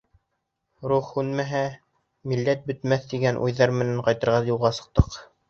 [0.91, 1.61] Рух һүнмәһә,
[2.31, 5.23] милләт бөтмәҫ тигән уйҙар менән ҡайтыр юлға сыҡтыҡ.